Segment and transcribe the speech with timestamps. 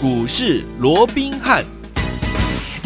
[0.00, 1.77] 股市罗宾汉。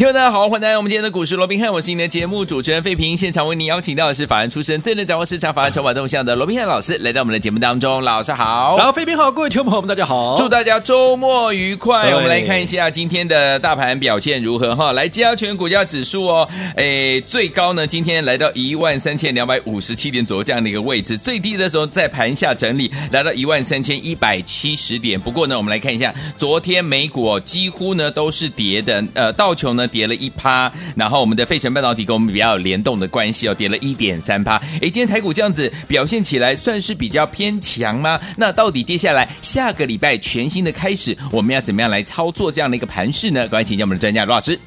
[0.03, 3.15] 听众大家好，欢迎来到我们今天的股市罗宾汉，我是您的节目主持人费平。
[3.15, 8.01] 现场为您邀请到的是法案出身、最能掌握市场法案筹码动向的罗宾汉老师，来到我们的节目当中。
[8.03, 12.13] 老师好，然后费平好，各位听众朋友们大家好，祝大家周末愉快。
[12.15, 14.91] 我们来看一下今天的大盘表现如何哈？
[14.91, 25.17] 来，加权股价指数哦，诶，最高呢今天来到一万三千两百五十七点左右这样的一个位置，最低的时候在盘下整理来到一万三千一百七十点。
[25.17, 30.71] 不过呢，我们来看一下昨天美股，几乎呢都是跌的，呃，道琼呢跌了一趴。
[30.95, 34.55] 然后我们的费城半导体跟我们比较有联动的关系哦，跌了一点三趴。
[34.55, 38.19] 哎，今天台股这样子表现起来算是比较偏强吗？
[38.35, 43.41] 那到底接下来下个礼拜全新的开始，我们要怎么样来操作这样的一个盘势呢？
[43.41, 44.59] 赶快请教我们的专家罗老师。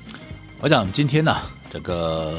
[0.60, 2.38] 我讲今天呢、啊，这个。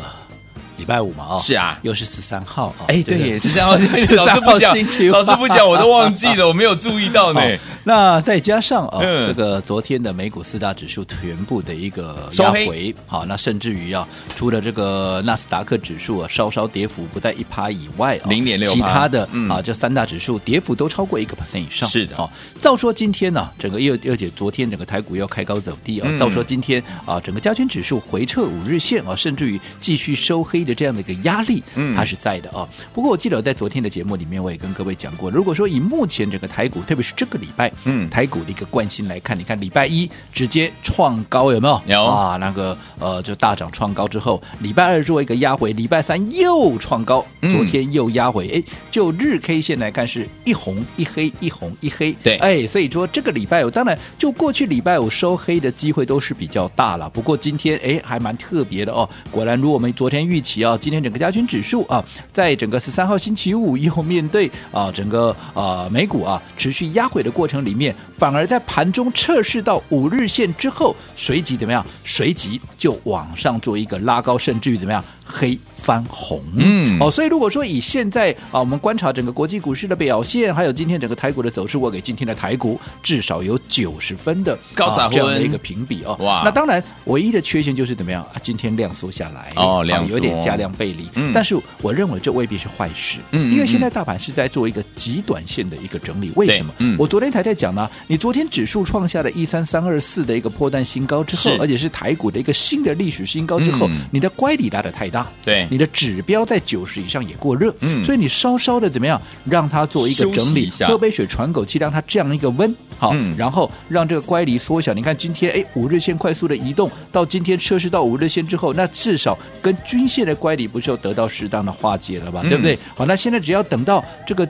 [0.77, 3.73] 礼拜五嘛，哦，是啊，又是十三号，哎，对，十三号，
[4.15, 4.77] 老师不讲，
[5.09, 7.41] 老师不讲，我都忘记了， 我没有注意到呢。
[7.87, 22.29] 那再加上啊，这个昨天的美股四大指数全部的一个压回，好，那甚至于啊，除了这个纳斯达克指数啊稍稍跌幅不在一趴以外，零点六，其他的啊这三大指数跌幅都超过一个 percent 以上，是的，啊，
[22.59, 30.57] 照说今天呢，整个又而且昨天整个台股要开高走低啊，照说今天啊，整个加权指数回撤五日线啊，甚至于继续收黑。
[30.67, 32.67] 的这样的一个压力，嗯，它是在的啊。
[32.93, 41.81] 不过我记得在昨天的节目里面，我也跟各位讲过，如果说以目前整个台股，特别是这个礼拜，嗯，台股的一个惯性来看，你看礼拜一直接创高有没有？
[41.87, 57.09] 有啊，那个呃就大涨创高之后，礼拜二做一个压回，礼拜三又创高，昨天又压回，哎，就日 K 线来看是一红一黑，一红一黑，对，哎，所以说这个礼拜五当然就过去礼拜五收黑的机会都是比较大了。
[57.09, 60.57] 不过今天哎还蛮特别的哦，果然如我们昨天预期。
[60.63, 71.85] 啊今天整个加权指数啊，在整个十三号星期五以后，面对啊整个啊美股啊持续压回的过程里面，反而在盘中测试到五日线之后，随即怎么样？
[72.03, 75.03] 随即就往上做一个拉高，甚至于怎么样？
[75.29, 86.15] 黑翻红，嗯，哦，所以如果说以现在啊，我们观察整个国际股市的表现，还有今天整个台股的走势，我给今天的台股至少有九十分的高涨、啊、这样的一个评比哦。
[86.21, 88.39] 哇，那当然唯一的缺陷就是怎么样啊？
[88.41, 96.73] 今天量缩下来哦，量、啊、有点价量背离，嗯，但是我认为这未必是坏事，嗯，因为现在大盘是在做一个极短线的一个整理，为什么？
[96.77, 105.27] 嗯，我昨天才在讲呢，你昨天指数创下了一三三二四的一个破蛋新高之后，而且是台股的一个新的历史新高之后，嗯、你的乖离拉的太大。
[105.43, 114.93] 对，你的指标在九十以上也过热，嗯，所以你稍稍的怎么样，让它做一个整理，喝杯水喘口气，让它这样一个温，好，嗯、然后让这个乖离缩小。
[114.93, 122.79] 你看今天，哎，五日线快速的移动，到今天测试到五日线之后，那至少跟均线的乖离不是又得到适当的化解了吧，嗯、对不对？
[122.95, 124.47] 好，那现在只要等到这个。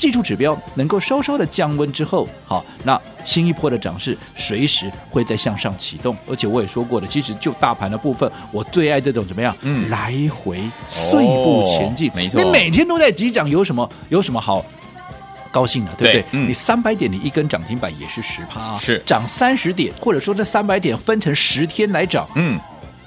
[0.00, 6.16] 技术指标能够稍稍的降温之后，好，那新一波的涨势随时会再向上启动。
[6.26, 9.54] 而且我也说过了，其实就大盘的部分，我最爱这种怎么样？
[9.60, 12.42] 嗯，来回碎步前进，没错。
[12.42, 14.64] 你每天都在急涨，有什么有什么好
[15.50, 15.92] 高兴的？
[15.98, 16.24] 对不对？
[16.30, 22.58] 嗯，你三百点，你一根涨停板也是十趴，是涨三十点，或者说这三百点分成十天来涨，嗯。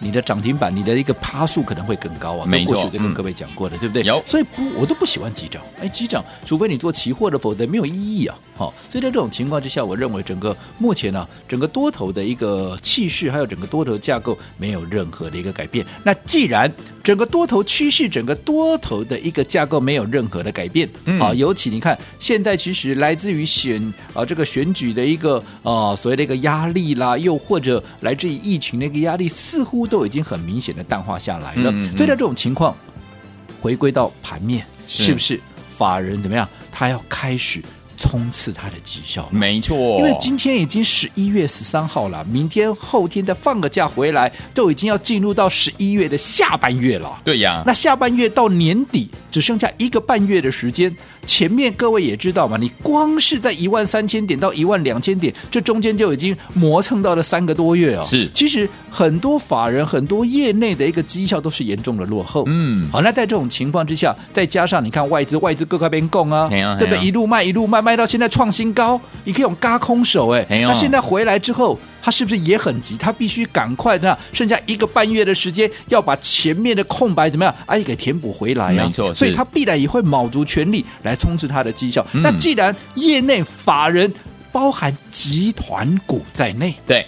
[0.04, 2.46] 你的涨停板，你的一个趴数可能会更高啊！
[2.46, 4.04] 没错，过去跟各位讲过的，嗯、对不对？
[4.04, 5.64] 有，所以不，我都不喜欢急涨。
[5.82, 8.38] 哎，急涨，除非你做期货的，否则没有意义啊！
[8.56, 15.86] 好、哦，所以在这种情况之下，我认为整个目前呢、啊，整个多头的一个气势，还有整个多头架构，没有任何的一个改变。
[16.04, 16.70] 那既然
[17.02, 23.82] 整个多头趋势，整个多头的一个架构没有任何的改变，嗯，啊，尤其你看现在其实来自于选
[24.14, 29.88] 啊这个选举的一个啊所谓的一个压力啦，又或者来自于疫情的一个压力，似乎。
[29.94, 32.76] 都已经很明显的淡化下来了，嗯嗯、所以在这种情况，
[33.62, 35.40] 回归到盘面，是，是不是
[35.78, 36.50] 法人怎么样？
[36.72, 37.62] 他要开始
[37.98, 39.28] 冲刺他的绩效？
[39.32, 47.20] 没错，因为今天已经十一月十三号了，明天后天再放个假回来，都已经要进入到十一月的下半月了。
[47.24, 50.94] 对呀，那下半月到年底只剩下一个半月的时间。
[51.26, 58.04] 前面各位也知道嘛，你光是在一万三千点到一万两千点，这中间就已经磨蹭到了三个多月哦。
[58.04, 62.44] 是，其实很多法人、很多业内的一个绩效都是严重的落后。
[62.48, 67.00] 嗯，好，那在这种情况之下，再加上你看外资，外资各块边供啊，对不对？
[67.00, 70.44] 一路卖，一路卖，卖到现在创新高，你可以用嘎空手哎。
[70.50, 71.78] 那现在回来之后。
[72.06, 72.98] 他是不是也很急？
[72.98, 77.56] 他必须赶快那，剩下一个半月的时间，要把前面的空白怎么样？
[77.66, 78.86] 哎，给填补回来呀、啊！
[78.86, 82.06] 没错，所以他必然也会卯足全力来冲刺他的绩效。
[82.12, 84.14] 嗯、那既然业内法人
[84.52, 87.08] 包含集团股在内，对。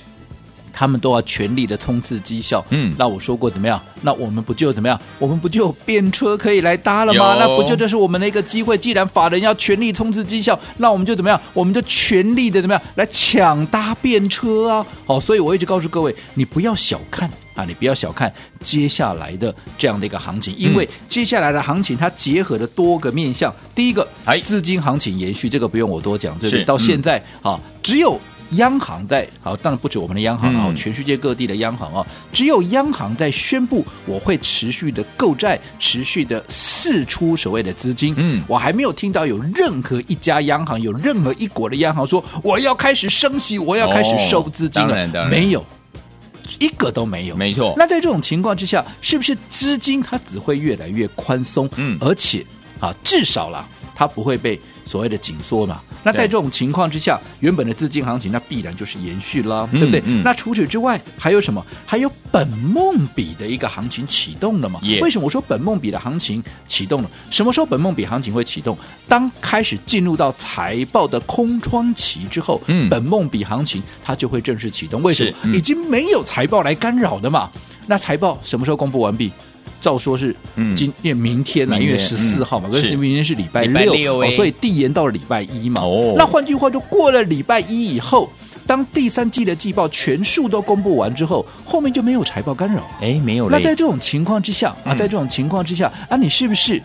[0.75, 2.63] 他们都要全力的冲刺绩效。
[2.72, 3.81] 嗯，那我说过怎么样？
[4.01, 5.00] 那我们不就怎么样？
[5.18, 7.38] 我们不就有便车可以来搭了吗？
[7.39, 8.77] 那不就这是我们的一个机会？
[8.77, 11.39] 既然法人要全力冲刺绩效，那我们就怎么样？
[11.54, 14.86] 我们就全力的怎么样来抢搭便车啊！
[15.07, 18.31] 好，所以我一直告诉各位，你不要小看啊，你不要小看
[18.62, 23.54] 接下来的这样的一个行情，因为接下来的行情它结合了多个面向。
[23.74, 26.66] 第一个，哎，资金行情延续，这个不用我多讲，对不对？
[26.66, 28.19] 到现在啊，只有。
[28.51, 38.13] 央行在好，当然不止我们的央行啊，全世界各地的央行啊，只有央行在宣布我会持续的购债，持续的释出所谓的资金。
[38.18, 45.65] 嗯，我还没有听到有任何一家央行，有任何一国的央行说我要开始升息，我要开始收资金了，没有，
[46.59, 47.36] 一个都没有。
[47.36, 47.74] 没错。
[47.75, 51.69] 那在这种情况之下，是不是资金它只会越来越宽松？
[51.75, 52.45] 嗯，而且
[52.80, 53.65] 啊，至少啦，
[53.95, 55.82] 它不会被所谓的紧缩嘛。
[56.04, 60.00] 那在这种情况之下，原本的资金行情那必然就是延续了，对不对？
[60.02, 61.66] 嗯嗯、那除此之外还有什么？
[61.86, 64.80] 还有本梦比的一个行情启动了嘛？
[65.02, 67.10] 为什么我说本梦比的行情启动了？
[67.32, 68.78] 什么时候本梦比行情会启动？
[69.08, 75.02] 当开始进入到财报的空窗期之后，嗯，本梦比行情它就会正式启动。
[75.02, 75.38] 为什么？
[75.44, 77.50] 嗯、已经没有财报来干扰的嘛？
[77.88, 79.31] 那财报什么时候公布完毕？
[79.86, 80.36] 照说是
[80.76, 85.84] 今因为明天呢，因为十四号嘛，可是明天是礼拜六，所以递延到了礼拜一嘛。
[85.84, 88.28] 哦那换句话就过了礼拜一以后，
[88.66, 92.82] 当第三季的季报全数都公布完之后，后面就没有财报干扰。
[93.00, 93.56] 哎，没有了。
[93.56, 96.81] 那在这种情况之下啊，在这种情况之下啊，你是不是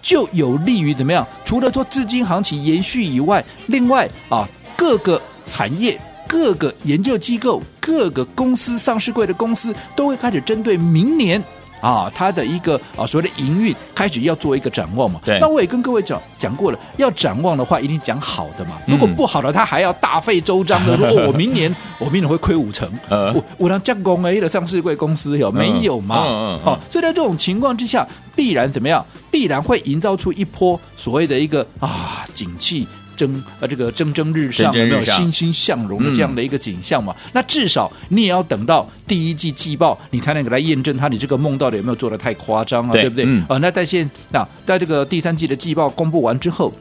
[0.00, 1.26] 就有利于怎么样？
[1.44, 11.42] 除了说资金行情延续以外，另外啊，各个产业、各个研究机构、各个公司、上市柜的公司都会开始针对明年。
[11.84, 15.20] 啊，它的一个啊所谓的营运开始要做一个展望嘛。
[15.24, 15.38] 对。
[15.38, 18.72] 那我也跟各位讲讲过了，要展望的话，一定讲好的嘛。
[18.86, 22.90] 如果不好的，他还要大费周章的说， 哦，我明年我明年会亏五成。
[23.10, 26.24] 我我让降工 A 的上市贵公司有没有嘛？
[26.26, 26.60] 嗯嗯。
[26.64, 29.04] 好，所以在这种情况之下，必然怎么样？
[29.30, 32.86] 必然会营造出一波所谓的一个啊景气。
[33.16, 37.14] 蒸啊，这个蒸蒸日上，有没有欣欣向荣的这样的一个景象嘛？
[37.24, 42.92] 嗯、那至少你也要等到第一季季报，你才能给他验证他你这个梦到底有没有做的太夸张啊？
[42.92, 43.24] 对，对不对？
[43.26, 46.72] 嗯、啊，那在现那在这个第三季的季报公布完之后，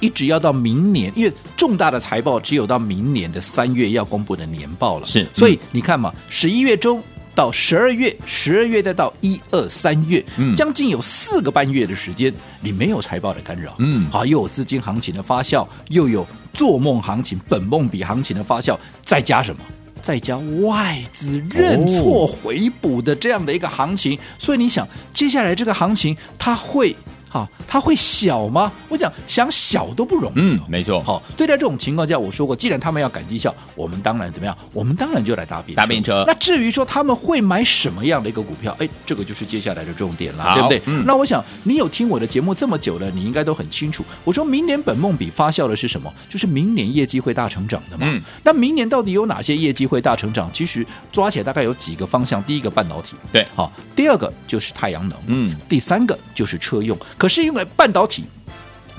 [0.00, 5.06] 一直要到明年，因为重大的财报只有到明年的三月要公布的年报了。
[5.06, 7.02] 是，所以你看嘛，十一月中。
[7.38, 19.60] 到十二月，十二月再到一二三月，嗯，将近有四个半月的时间，你没有财报的干扰，嗯，好，又有资金行情的发酵，又有做梦行情、本梦比行情的发酵，再加什么？
[20.02, 26.96] 再加外资认错回补的这样的一个行情，哦、所以你想，接下来这个行情它会？
[27.28, 28.72] 好，它会小吗？
[28.88, 30.34] 我讲想小都不容易。
[30.36, 31.00] 嗯，没错。
[31.02, 34.56] 好，对待这种情况下，我说过，既然他们要赶绩效，我们当然怎么样？
[34.72, 35.80] 我们当然就来搭便车。
[35.80, 36.24] 搭便车。
[36.26, 40.82] 那至于说他们会买什么样的一个股票，哎，这个就是接下来的重点了，对不对？
[40.86, 41.04] 嗯。
[41.06, 44.04] 那我想你有听我的节目这么久了，你应该都很清楚。
[44.24, 46.12] 我说明年本梦比发酵的是什么？
[46.28, 48.06] 就是明年业绩会大成长的嘛。
[48.08, 48.22] 嗯。
[48.42, 50.50] 那明年到底有哪些业绩会大成长？
[50.52, 52.42] 其实抓起来大概有几个方向。
[52.44, 53.46] 第一个半导体，对。
[53.54, 55.56] 好，第二个就是太阳能，嗯。
[55.68, 56.96] 第三个就是车用。
[57.18, 58.24] 可是因为半导体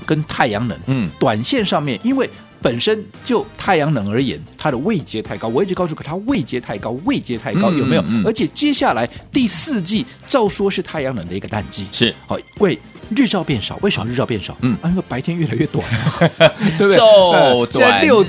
[0.06, 2.28] 跟太阳能，嗯，短线上面，因为
[2.62, 8.04] 本身就太阳能而言，它的位阶太高，我一直告诉可，它位阶太高，位阶太高，有没有？
[8.24, 12.78] 而且接下来第四季照说是太阳能的一个淡季，是好为
[13.16, 14.56] 日照变少，为什么日照变少？
[14.60, 15.84] 嗯，因为白天越来越短，
[16.76, 16.98] 对不对？
[16.98, 18.24] 昼短六。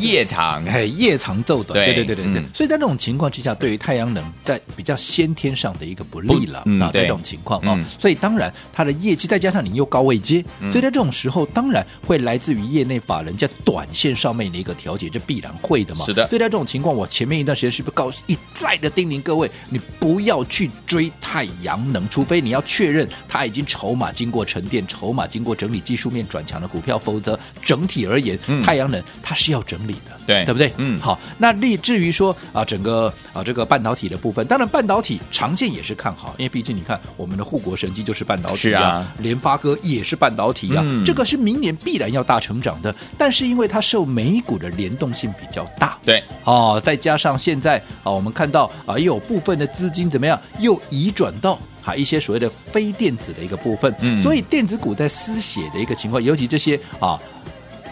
[0.00, 2.42] 夜长，哎，夜长昼短，对对对对对。
[2.54, 16.04] 所以在这种情况之下，对于太阳能在比较先天上的一个不利了啊，在这种情况啊，所以当然它的业绩再加上你又高位接，所以在这种时候，当然会来自于业内法人在短线上面的一个调节，这必然会的嘛。
[16.04, 16.28] 是的。
[16.28, 29.64] 所以在这种情况，我前面一段时间是不是告诉一再的叮咛各位，你不要去追太阳能，除非你要确认它已经筹码经过沉淀，筹码经过整理，技术面转强的股票，否则整体而言，太阳能它是要。
[29.70, 30.72] 整理的，对对不对？
[30.78, 31.16] 嗯，好。
[31.38, 42.92] 那立至于说啊，整个啊这个半导体的部分，当然半导体长线也是看好，因为毕竟你看我们的护国神机就是半导体啊，啊联发科也是半导体啊，嗯、这个是明年必然要大成长的。
[43.16, 57.16] 但是因为它受美股的联动性比较大，对，哦，再加上现在啊，我们看到啊，又有部分的资金怎么样，又移转到啊一些所谓的非电子的一个部分，嗯，所以电子股在失血的一个情况，尤其这些啊。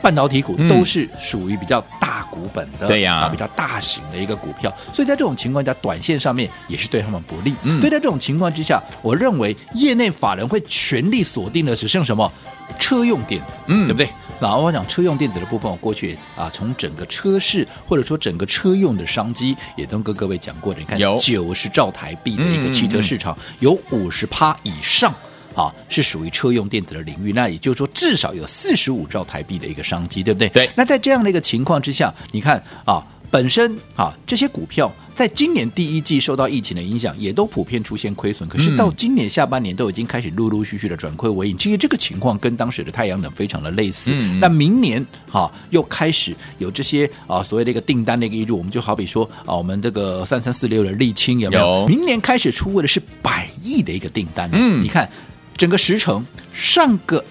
[0.01, 7.55] 半导体股都是属于比较大股本的，对呀，啊，比较大型的一个股票，所以在这种情况下，短线上面也是对他们不利。
[7.81, 12.31] 所以在这种情况之下，我认为业内法人会全力锁定的只剩什么？
[12.79, 14.09] 车用电子，嗯，对不对？
[14.41, 20.79] 那我讲车用电子的部分，我过去啊，从整个车市或者说整个车用的商机，也都跟各位讲过的。
[20.79, 25.13] 你看，有九十兆台币的一个汽车市场，有五十趴以上。
[25.59, 30.49] 啊，是属于车用电子的领域，那也就是说，至少有四十五兆台币的一个商机，对不对？
[30.51, 30.71] 对。
[30.77, 38.49] 那在这样的一个情况之下，你看啊，本身啊这些股票在今年第一季受到疫情的影响，也都普遍出现亏损。
[38.49, 41.59] 可是到今年下半年都已经开始陆陆续续的转亏为盈。
[41.59, 44.13] 其实这个情况跟当时的太阳能非常的类似。
[44.15, 44.39] 嗯。
[44.39, 51.81] 那明年哈又开始有这些啊所谓的一个订单的一个挹注，我们就好比说啊，我们这个三三四六的沥青有没有？
[51.81, 51.89] 有。
[51.89, 54.49] 明年开始出货的是百亿的一个订单。
[54.53, 54.85] 嗯。
[54.85, 55.11] 你看。
[55.59, 56.25] 整个时程，
[56.55, 57.23] 上个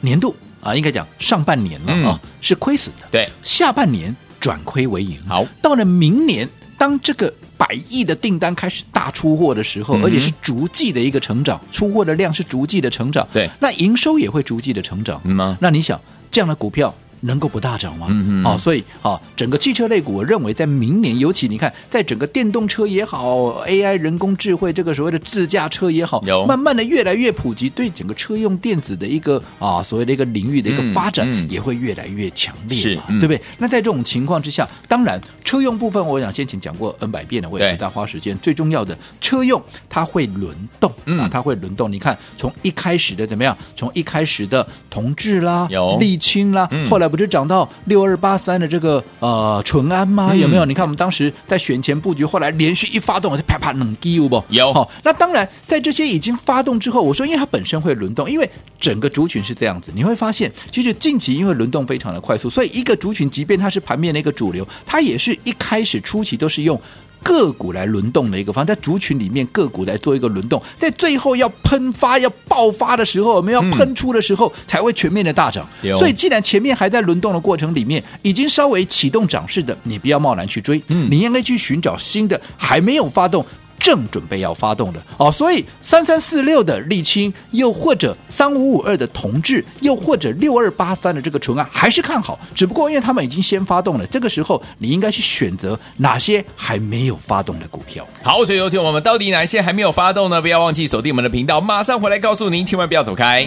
[0.00, 3.06] 年度啊，应该讲上半年了啊，嗯、是亏损的。
[3.10, 5.18] 对，下半年转亏为盈。
[5.28, 6.48] 好，到了明年，
[6.78, 13.28] 当这个百亿的订单开始大出货的时候，嗯、而且是逐季的一个成长，出货的量是逐季的成长。
[13.32, 15.20] 对，那营收也会逐季的成长。
[15.24, 15.58] 嗯吗？
[15.60, 16.00] 那你想
[16.30, 16.92] 这样的股票？
[17.24, 18.06] 能够不大涨吗？
[18.10, 18.46] 嗯嗯。
[18.46, 33.40] 哦，所以啊，整个汽车类股，我认为在明年，尤其你看，在整个电动车也好，AI 人工智慧这个所谓的自驾车也好，有慢慢的越来越普及，对整个车用电子的一个啊所谓的一个领域的一个发展，也会越来越强烈嘛，嗯嗯、对不对？
[33.58, 38.36] 那在这种情况之下，当然车用部分，我想先前讲过 N 百遍了，我也不再花时间。
[38.38, 41.90] 最重要的车用它会轮动啊，它会轮动。
[41.90, 43.56] 你看，从一开始的怎么样？
[43.74, 50.30] 从一开始的同志啦，有丽清啦，嗯、后来不是涨到六二八三的这个呃淳安吗？
[50.32, 50.64] 嗯、有没有？
[50.64, 54.42] 你看我们当时在选前布局，后来连续一发动，就啪啪冷滴有不？
[54.48, 54.88] 有。
[55.02, 66.80] 那当然在这些已经发动之后，我说因为它本身会轮动，因为整个族群是这样子，你会发现其实近期因为轮动非常的快速，所以一个族群即便它是盘面的一个主流，它也是一开始初期都是用。
[67.24, 75.66] 个股来轮动的一个方，在族群里面个股来做一个轮动，在最后要喷发、要爆发的时候，我们要喷出的时候，才会全面的大涨。
[75.82, 83.44] 嗯、所以，既然前面还在轮动的过程里面，已经稍微启动涨势的，你不要贸然去追，嗯、你应该去寻找新的还没有发动。
[83.84, 92.40] 正准备要发动的哦，所以三三四六的沥青，又或者三五五二的同致，又或者六二八三的这个纯安，还是看好。
[92.54, 98.06] 只不过因为他们已经先发动了，这个时候你应该去选择哪些还没有发动的股票。
[98.22, 100.40] 好，所以有听我们到底哪些还没有发动呢？
[100.40, 103.46] 不要忘记锁定我们的频道，马上回来告诉您，千万不要走开。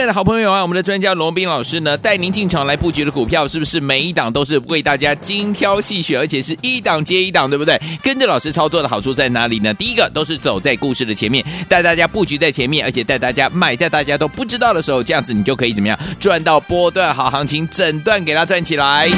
[0.00, 7.78] 爱的好朋友啊，我们的专家罗斌老师呢，带您进场来布局的股票，是不是每一档都是为大家精挑细选，而且是一档接一档，对不对？
[8.02, 9.74] 跟着老师操作的好处在哪里呢？
[9.74, 19.10] 第一个都是走在故事的前面，带大家布局在前面，而且带大家买在大家都不知道的时候，这样子你就可以怎么样赚到波段好行情，整段给它赚起来。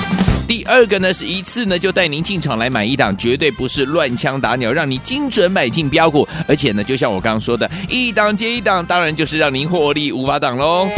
[0.47, 10.89] 第二个呢，是一次呢就带您进场来买一档，绝对不是乱枪打鸟，让你精准买进标股，而且呢，就像我刚刚说的，一档接一档，当然就是让您获利无法挡喽。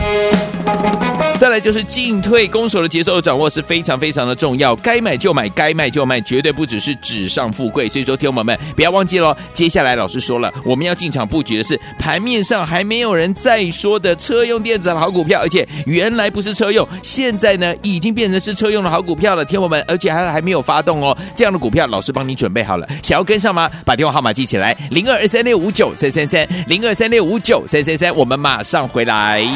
[1.45, 7.87] 再来就是进退攻守的节奏的掌握是非常非常的重要，该买就买，该卖就卖，绝对不只是纸上富贵。
[7.87, 9.37] 所以说，听友们不要忘记喽。
[9.53, 21.15] 接下来老师说了，我们要进场布局的是盘面上还没有人再说的车用电子的好股票，而且原来不是车用，现在呢已经变成是车用的好股票了，听友们，而且还还没有发动哦。
[21.37, 23.71] 这样的股票，老师帮你准备好了，想要跟上吗？
[23.85, 29.47] 把电话号码记起来，零二二三六五九三三三，零二三六五九三三三，我们马上回来。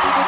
[0.00, 0.21] 欢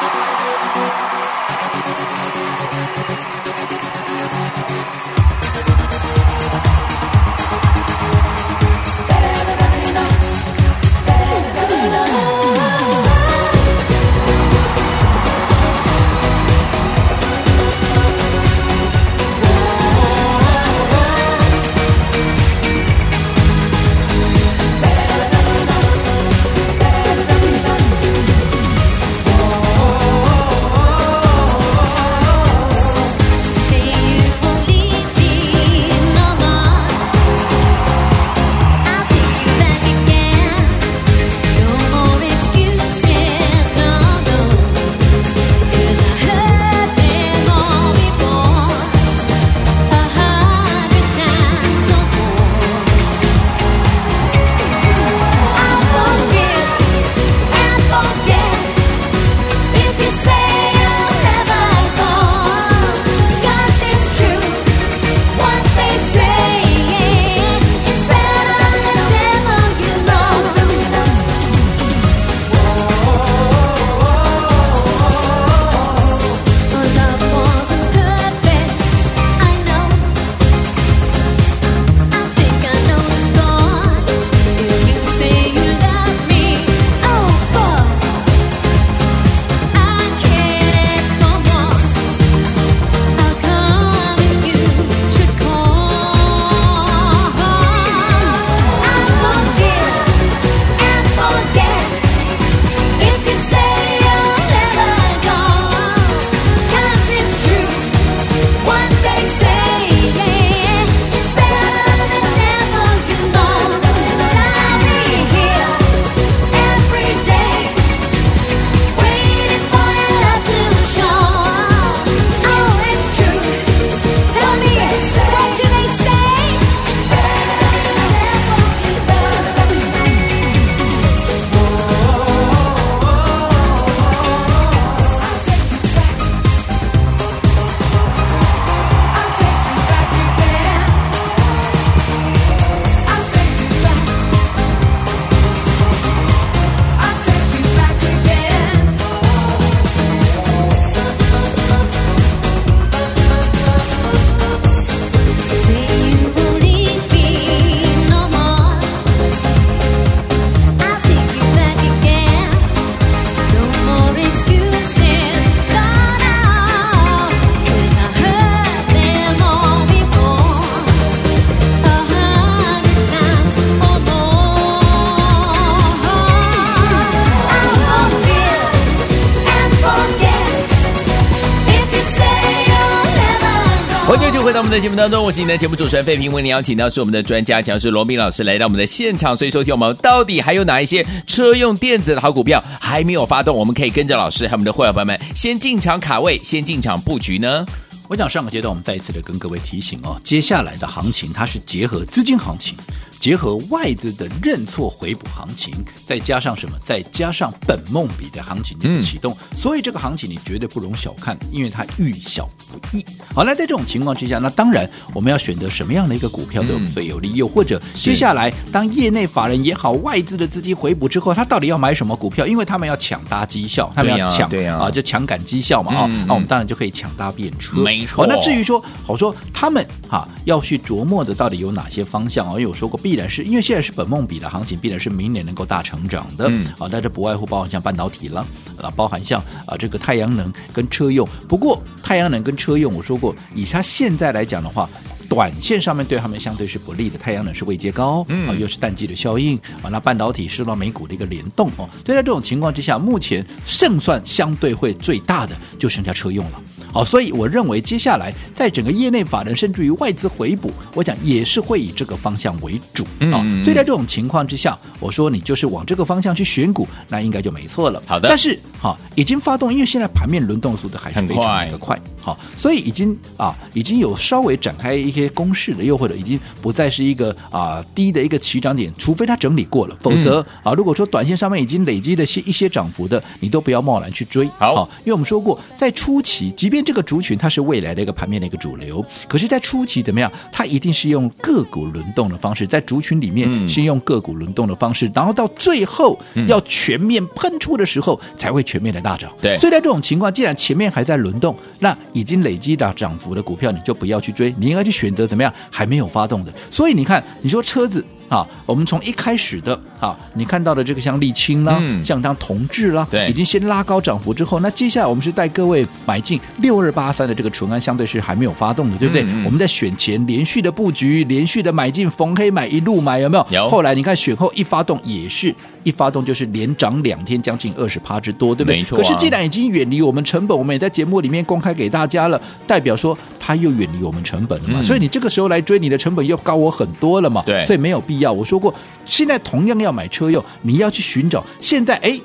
[184.45, 197.65] 回到我们的节目当中，我是你的节目主持人费平，为您邀请到是我们的专家讲师罗斌老师来到我们的现场，所以收听我们到底还有哪一些车用电子的好股票还没有发动，我们可以跟着老师和我们的会员朋友们先进场卡位，先进场布局呢？
[198.07, 202.75] 我想上个阶段我们再一次的跟各位提醒哦，接下来的行情它是结合资金行情。
[203.19, 205.73] 结合外资的认错回补行情，
[206.05, 206.77] 再加上什么？
[206.85, 213.03] 再加上本梦比的行情的启动，嗯、所以这个行情你绝对不容小看，因为它遇小不易。
[213.33, 217.33] 好，那在这种情况之下，那当然我们要选择什么样的一个股票对我们最有利？
[217.33, 222.45] 又、嗯、或者接下来当业内法人也好，外资的资金回补之后，他到底要买什么股票？
[222.45, 227.75] 因为他们要抢搭绩效，他们要抢对啊，啊，就抢赶绩效嘛啊，那我们当然就可以抢搭便车。
[227.77, 228.25] 没错。
[228.27, 232.51] 那至于说，好说他们哈、啊、要去琢磨的到底有哪些方向啊？
[232.51, 236.47] 因为我说过，必然是因为现在是本梦比的行情，必然是明年能够大成长的。
[236.49, 238.43] 嗯，啊，但这不外乎包含像半导体了，
[238.81, 241.27] 啊，包含像啊这个太阳能跟车用。
[241.47, 244.89] 不过太阳能跟车用，我说过，以它现在来讲的话，
[245.27, 247.17] 短线上面对他们相对是不利的。
[247.17, 251.89] 太阳能是位阶高，嗯，啊，又是淡季的效应，啊，那半导体受到美股的一个联动哦。
[252.05, 256.61] 所以在这种情况之下，目前胜算相对会最大的就剩下车用了。
[256.91, 263.43] 好，所以我认为接下来在整个业内法人甚至于外资回补，我想也是会以这个方向为主啊。
[263.61, 268.01] 所以在这种情况之下，我说你就是往这个方向去选股，那应该就没错了。
[268.05, 284.49] 好的，但是哈，已经发动，因为现在盘面轮动速度还是非常的快，好，所以已经啊已经有稍微展开一些攻势的，又或者已经不再是一个啊低的一个起涨点，除非它整理过了，否则啊如果说短线上面已经累积的些一些涨幅的，你都不要贸然去追。
[284.57, 290.31] 好，因为我们说过，在初期，即便这个族群它是未来的一个盘面的一个主流，可是，在初期怎么样？
[290.51, 299.31] 它一定是用个股轮动的方式，在族群里面先用个股轮动的方式，嗯、然后到最后要全面喷出的时候，才会全面的大涨。
[299.39, 305.53] 对，所以在这种情况，既然前面还在轮动，那已经累积的涨幅的股票，你就不要去追，你应该去选择怎么样？
[305.69, 306.51] 还没有发动的。
[306.71, 308.03] 所以你看，你说车子。
[308.29, 319.23] 啊，我们从一开始的啊，你看到的这个像沥青啦，嗯、像当同质啦，对，已经先拉高涨幅之后，那接下来我们是带各位买进六二八三的这个纯安，相对是还没有发动的，对不对？
[319.23, 323.47] 嗯嗯、我们在选前连续的布局，连续的买进，逢黑买一路买，有没有？
[323.51, 323.69] 有。
[323.69, 328.77] 后来你看选后一发动，也是一发动就是连涨两天，将近二十趴之多，对不对？
[328.77, 329.01] 没错、啊。
[329.01, 338.33] 可是既然已经远离我们成本，我们也在节目里面公开给大家了，代表说它又远离我们成本了嘛，嗯、所以你这个时候来追，你的成本又高我很多了嘛，对，所以没有必要。
[338.33, 338.73] 我说过。
[339.07, 341.45] 现在同样要买车用，你要去寻找。
[341.61, 342.19] 现在哎，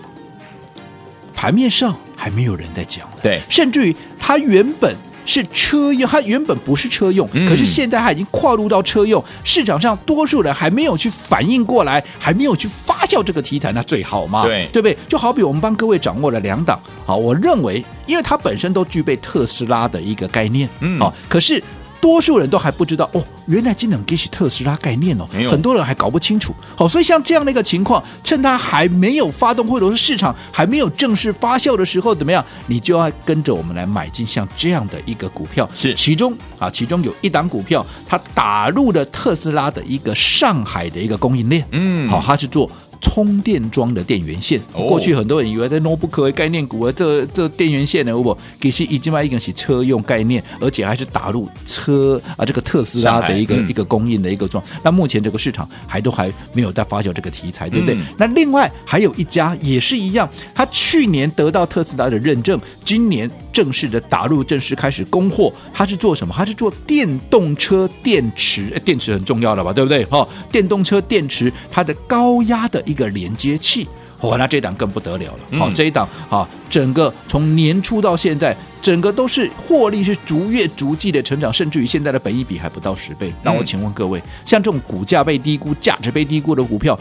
[1.34, 9.22] 盘面上还没有人在讲，对，甚至于它原本是车用，它原本不是车用，嗯、可是现在它已经跨入到车用。
[9.44, 14.96] 市场上多数人还没有去反应过来，还没有去发酵这个题材，那最好嘛，对，对不对？
[15.06, 21.62] 就好比我们帮各位掌握了两档，好，我认为，因为它本身都具备特斯拉的一个概念，嗯，好，可是。
[22.00, 26.54] 多数人都还不知道哦，原来金能给起特斯拉概念哦，很多人还搞不清楚。
[26.74, 32.44] 好，所以像这样的一个情况，趁它还没有发动，或者是市场还没有正式发酵的时候，怎么样？
[32.66, 35.68] 你就要跟着我们来买进像这样的一个股票。
[35.74, 41.66] 是，其中啊，其中有一档股票，它打入了特斯拉的一个上海的一个供应链。
[41.72, 42.70] 嗯，好，它是做。
[43.00, 54.62] 充电桩的电源线，过去很多人以为在 notebook 为概念股啊，这这电源线呢，我，其实已经把一个是车用概念，而且还是打入车啊这个特斯拉的一个、嗯、一个供应的一个状。
[54.84, 57.94] 那目前这个市场还都还没有在发酵这个题材，对不对？
[57.94, 65.50] 嗯、那另外还有一家也是一样，他去年得到特斯拉的认证，今年正式的打入，正式开始供货。
[65.72, 66.34] 他是做什么？
[66.36, 70.04] 他是做电动车电池，电池很重要的吧，对不对？
[70.04, 72.84] 哈、哦，电动车电池它的高压的。
[72.90, 73.88] 一个连接器，
[74.22, 75.58] 哇，那这档更不得了了。
[75.58, 83.32] 好，这一档啊，整个从年初到现在，整个都是获利是逐月逐季的成长，甚至于现在的本益比还不到十倍。
[83.42, 86.98] 那我请问各位，像这种股价被低估、价值被低估的股票，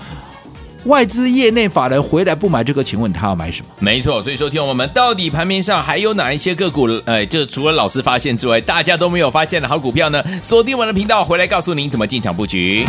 [0.85, 3.67] 外资业内法人回来不买这个，请问他要买什么？
[3.79, 6.87] 没错，所以说听我们到底盘面上还有哪一些个股？
[7.05, 10.23] 哎，就除了老师发现之外，大家都没有发现的好股票呢？
[10.41, 12.85] 锁定我们的频道，回来告诉您怎么进场布局。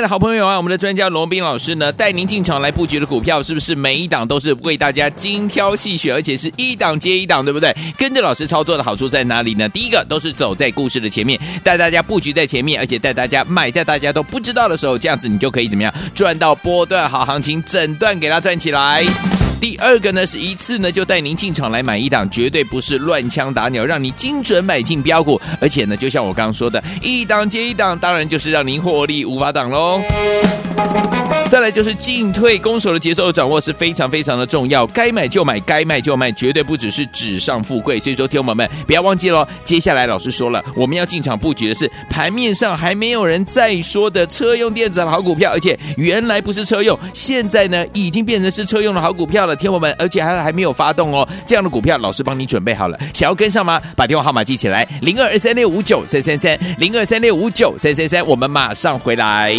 [0.00, 7.74] 的好朋友啊，我们的专家龙斌老师呢，带您进场来布局的股票，是不是每一档都是为大家精挑细选，而且是一档接一档，对不对？
[7.96, 9.68] 跟着老师操作的好处在哪里呢？
[9.68, 19.04] 第一个都是走在故事的前面，带大家布局在前面，而且带大家买在大家都不知道的时候，这样子你就可以怎么样赚到波段好行情，整段给它赚起来。
[19.60, 30.00] 第二个呢是一次呢就带您进场来买一档，绝对不是乱枪打鸟，让你精准买进标股，而且呢就像我刚刚说的，一档接一档，当然就是让您获利无法挡喽。
[31.50, 37.98] 再来就是进退攻守的节奏掌握是非常非常的重要，该买就买，该卖就卖，绝对不只是纸上富贵。
[37.98, 53.80] 所以说，听友们不要忘记了，接下来老师说了，我们要进场布局的是盘面上还没有人再说的车用电子的好股票，而且原来不是车用，现在呢已经变成是车用的好股票了，听众们，而且还还没有发动哦，这样的股票老师帮你准备好了，想要跟上吗？
[53.96, 59.56] 把电话号码记起来，零二三六五九三三三，零二三六五九三三三，我们马上回来。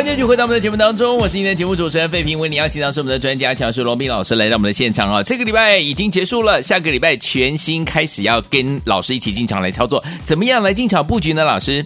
[0.00, 2.38] 欢迎继续回到我们的节目当中，我是今天的节目主持人费平。
[2.38, 5.22] 为你邀请到是我们的专家强势罗宾老师来到我们的现场啊！
[5.22, 11.44] 这个礼拜已经结束了，下个礼拜全新开始，要跟老师一起进场来操作，怎么样来进场布局呢？
[11.44, 11.84] 老师？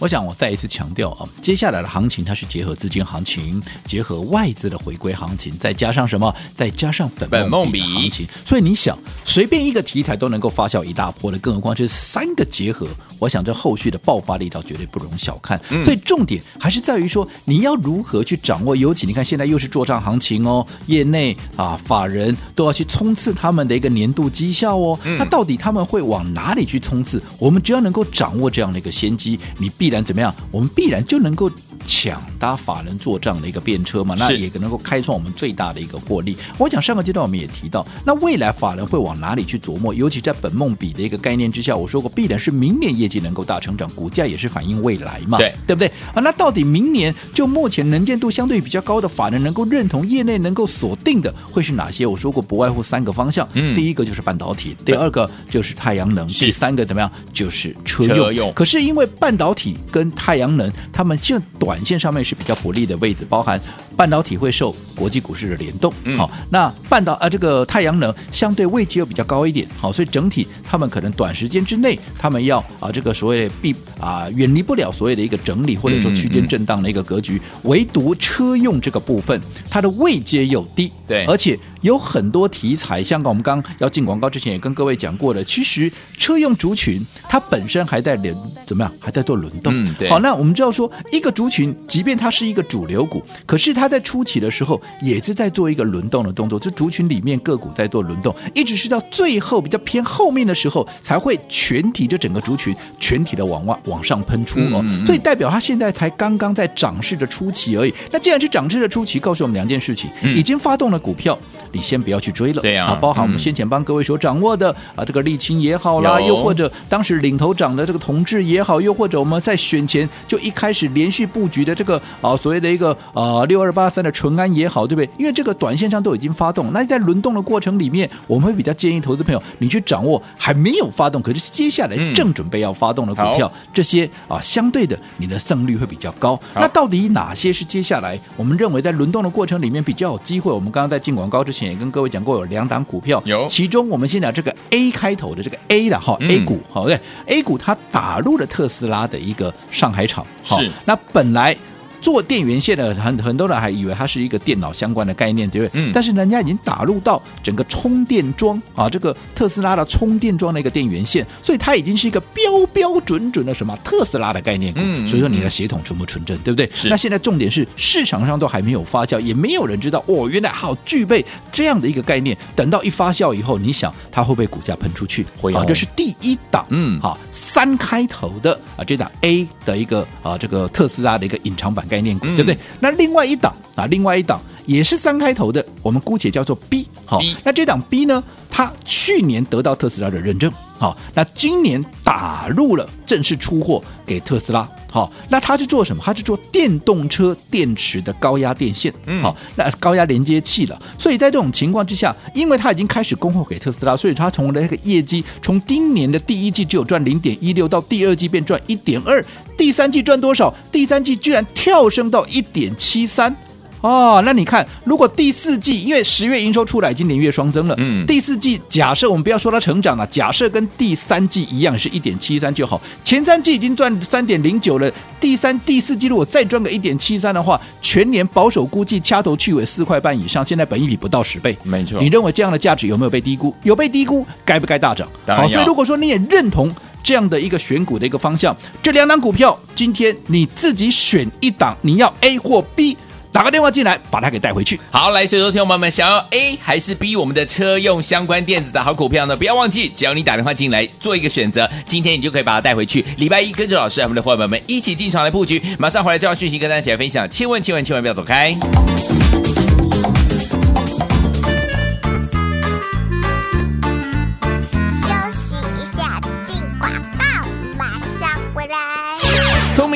[0.00, 6.34] 我想我再一次强调啊，接下来的行情它是结合资金行情，结合外资的回归行情，再加上什么？
[6.56, 8.26] 再加上本梦比行情。
[8.42, 15.60] 所以你想，随便一个题材都能够发酵一大波的，更何况这三个结合，我想这后续的爆发力道绝对不容小看。
[15.68, 18.74] 嗯、所以重点还是在于说，你要如何去掌握。
[18.74, 24.98] 尤其你看现在又是做账行情哦，业内啊法人都要去冲刺他们的一个年度绩效哦。
[25.04, 27.22] 那、嗯、到底他们会往哪里去冲刺？
[27.38, 29.89] 我们只要能够掌握这样的一个先机，你必。
[29.90, 30.32] 既然怎么样？
[30.52, 31.50] 我们必然就能够
[31.90, 34.14] 抢搭法人做账的一个便车嘛？
[34.16, 36.36] 那也能够开创我们最大的一个获利。
[36.56, 39.92] 我讲上个阶段我们也提到，那未来法人会往哪里去琢磨？
[39.92, 45.38] 尤其在本梦比的一个概念之下，我说过必然是明年业绩能够大成长，股价也是反映未来嘛？
[45.38, 45.88] 对对不对？
[46.14, 52.06] 啊，那到底明年就目前能见度相对比较高的法人能够认同，业内能够锁定的会是哪些？
[52.06, 57.10] 我说过不外乎三个方向，嗯，第一个就是半导体，第二个就是太阳能，第三个怎么样？
[57.32, 58.52] 就是车用。
[58.52, 63.60] 可是因为半导体跟太阳能，他们现短线上面是比较不利的位置，包含
[64.00, 81.60] 半导体会受国际股市的联动，好、嗯，那半导啊这个太阳能相对位阶又比较高一点，好，所以整体他们可能短时间之内，他们要啊这个所谓的避啊远离不了所谓的一个整理或者说区间震荡的一个格局，嗯嗯、唯独车用这个部分，它的位阶又低，对，而且。
[81.82, 88.36] 有很多题材，像我们刚刚要进广告之前也跟各位讲过的，其实车用族群它本身还在轮
[88.66, 89.72] 怎么样，还在做轮动。
[89.74, 90.06] 嗯，对。
[90.10, 96.58] 好，那我们知道说，一个族群即便它是一个主流股，可是它在初期的时候也是在做一个轮动的动作。
[96.58, 104.80] 就族群里面个股在做轮动，一直是到最后比较偏后面的时候，才会全体这整个族群全体的往外往上喷出哦。
[104.82, 107.92] 嗯嗯嗯，所以代表它现在才刚刚在涨势的初期而已。
[108.12, 111.36] 那既然是涨势的初期，告诉我们两件事情：已经发动了股票。
[111.72, 125.08] 你先不要去追了，对啊，包含我们先前帮各位所掌握的、嗯、啊，这个沥青也好啦，又或者当时领头涨的这个同志也好，又或者我们在选前就一开始连续布局的这个啊，所谓的一个啊六二八三的淳安也好，对不对？
[125.16, 136.38] 因为这个短线上都已经发动，那在轮动的过程里面，我们会比较建议投资朋友你去掌握还没有发动，可是接下来正准备要发动的股票，嗯、这些啊相对的你的胜率会比较高。
[136.54, 140.52] 那到底哪些是接下来我们认为在轮动的过程里面比较有机会？
[140.52, 141.70] 我们刚刚在进广告之前。
[141.70, 151.56] 也跟各位讲过，有两档股票，有其中我们先讲这个 A 开头的这个 A 了哈、嗯、，A 股好对，A 股它打入了特斯拉的一个上海厂，是那本来。
[152.00, 155.80] 做电源线的很很多人还以为它是一个电脑相关的概念，对不对？
[155.80, 155.92] 嗯。
[155.92, 164.80] 但是人家已经打入到整个充电桩啊，这个特斯拉的充电桩的一个电源线，所以它已经是一个标标准准的什么特斯拉的概念股。
[164.82, 165.06] 嗯。
[165.06, 166.68] 所以说你的血统纯不纯正，对不对？
[166.74, 166.88] 是。
[166.88, 172.36] 那现在重点是市场上都还没有发酵，也没有人知道哦，原来好具备这样的一个概念。
[172.56, 175.26] 等到一发酵以后，你想它会不会股价喷出去？
[175.38, 175.64] 会啊。
[175.68, 181.86] 这是第一档，嗯，好，三开头的啊，这档 A 的一个啊，这个特斯拉的一个隐藏版。
[181.90, 182.56] 概念股对不对？
[182.78, 187.20] 那另外一档啊，另外一档也是三开头的，我们姑且叫做 B 好。
[187.42, 196.02] 那这档 B 呢，它去年得到特斯拉的认证，好，那今年打入了正式出货给特斯拉，好，那它是做什么？
[196.04, 200.82] 它是做电动车电池的高压电线，好，那高压连接器了。
[200.98, 209.24] 所以在这种情况之下，因为它已经开始供货给特斯拉，所以它从那个业绩，从今年的第一季只有赚零点一六，到第二季变赚一点二，
[209.56, 210.52] 第三季赚多少？
[210.72, 213.34] 第三季居然跳升到一点七三。
[213.80, 231.98] 哦，那你看，如果第四季，因为十月营收出来已经连月双增了，嗯，第四季假设我们不要说它成长了，假设跟第三季一样是一点七三就好，前三季已经赚三点零九了，第三、第四季如果再赚个一点七三的话，全年保守估计掐头去尾四块半以上，现在本一比不到十倍，没错。
[232.00, 233.54] 你认为这样的价值有没有被低估？
[233.62, 235.08] 有被低估，该不该大涨？
[235.26, 236.70] 好，所以如果说你也认同
[237.02, 242.96] 这样的一个选股的一个方向，这两档股票今天你自己选一档，你要 A 或 B。
[243.32, 244.78] 打个电话进来，把它给带回去。
[244.90, 249.36] 好，来，所以说听众朋友们，想要 A 还是 B 我们的车用相关电子的好股票呢？
[249.36, 253.04] 不要忘记，只要你打电话进来做一个选择，今天你就可以把它带回去。
[253.18, 255.62] 礼拜一跟着老师，我们的伙伴们一起进场来布局。
[255.78, 257.28] 马上回来，就要讯息跟大家一起来分享。
[257.30, 258.52] 千万千万千万不要走开。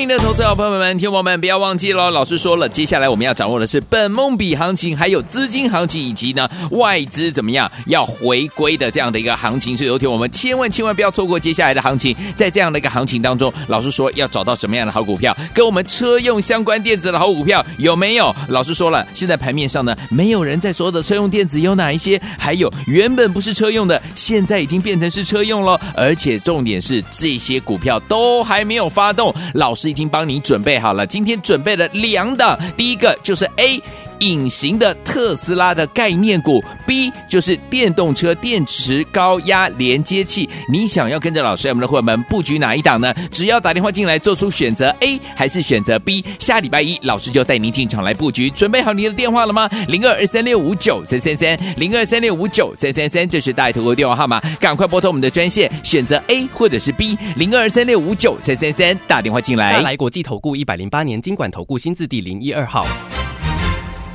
[0.05, 2.11] 聪明的投资者朋友们，听我们不要忘记喽！
[2.11, 9.75] 老师说了，接下来我们要掌握的是本梦比行情，还有资金行情，以及呢外资怎么样要回归的这样的一个行情。
[9.75, 12.15] 所以，有听我们千万千万不要错过接下来的行情。
[12.37, 18.31] 在这样的一个行情当中，老师说要找到什么样的好股票，跟我们车用相关电子的好股票有没有？
[18.49, 22.21] 老师说了，现在盘面上呢，没有人在说的车用电子有哪一些？
[22.39, 29.35] 还有原本不是车用的，现在已经变成是车用了，而且重点是这些股票都还没有发动。
[29.55, 33.81] 老师已经帮你准备好了，今天准备了两档，第一个就是 A。
[34.25, 40.49] 隐形的特斯拉的概念股，B 就是电动车电池高压连接器。
[40.73, 43.13] 你想要跟着老师我们的伙伴们布局哪一档呢？
[43.31, 48.49] 只要打电话进来做出选择 A 还是选择 B，下礼拜一老师就带您进场来布局。
[48.49, 49.69] 准备好您的电话了吗？
[49.89, 59.83] 零二二三六五九三三三，零二三六五九三三三，这是大头的电话号码，赶快拨通我们的专线，选择 A 或者是 B，零二三六五九三三三，打电话进来。
[59.83, 62.87] 来国际投顾一百零八年金管投顾新字第零一二号。